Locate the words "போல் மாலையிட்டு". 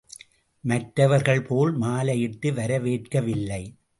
1.41-2.51